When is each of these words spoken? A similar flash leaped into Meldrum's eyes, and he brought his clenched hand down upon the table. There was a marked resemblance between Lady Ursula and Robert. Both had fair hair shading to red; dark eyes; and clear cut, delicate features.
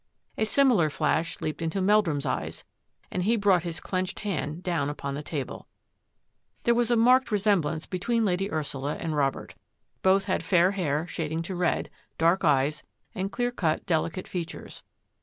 A 0.35 0.45
similar 0.47 0.89
flash 0.89 1.39
leaped 1.41 1.61
into 1.61 1.79
Meldrum's 1.79 2.25
eyes, 2.25 2.63
and 3.11 3.21
he 3.21 3.35
brought 3.35 3.61
his 3.61 3.79
clenched 3.79 4.21
hand 4.21 4.63
down 4.63 4.89
upon 4.89 5.13
the 5.13 5.21
table. 5.21 5.67
There 6.63 6.73
was 6.73 6.89
a 6.89 6.95
marked 6.95 7.31
resemblance 7.31 7.85
between 7.85 8.25
Lady 8.25 8.51
Ursula 8.51 8.95
and 8.95 9.15
Robert. 9.15 9.53
Both 10.01 10.25
had 10.25 10.41
fair 10.41 10.71
hair 10.71 11.05
shading 11.05 11.43
to 11.43 11.55
red; 11.55 11.91
dark 12.17 12.43
eyes; 12.43 12.81
and 13.13 13.31
clear 13.31 13.51
cut, 13.51 13.85
delicate 13.85 14.27
features. 14.27 14.81